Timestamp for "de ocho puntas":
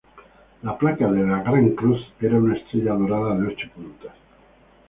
3.37-4.13